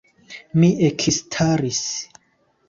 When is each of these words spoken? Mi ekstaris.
Mi 0.63 0.69
ekstaris. 0.87 1.83